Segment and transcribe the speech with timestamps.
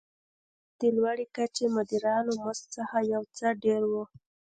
[0.79, 3.93] دا د لوړې کچې مدیرانو مزد څخه یو څه ډېر و.